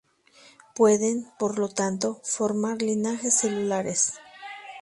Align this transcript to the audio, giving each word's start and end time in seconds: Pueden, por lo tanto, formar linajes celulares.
Pueden, 0.73 1.27
por 1.37 1.59
lo 1.59 1.69
tanto, 1.69 2.21
formar 2.23 2.81
linajes 2.81 3.35
celulares. 3.35 4.13